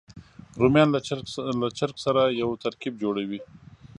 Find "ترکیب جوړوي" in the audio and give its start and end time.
2.63-3.39